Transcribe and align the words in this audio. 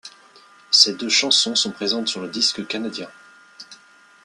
Ces 0.71 0.95
deux 0.95 1.09
chansons 1.09 1.53
sont 1.53 1.69
présentes 1.71 2.07
sur 2.07 2.21
le 2.23 2.27
disque 2.27 2.65
canadien. 2.65 3.07